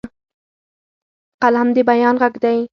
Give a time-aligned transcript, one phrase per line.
[1.41, 2.57] قلم د بیان غږ دی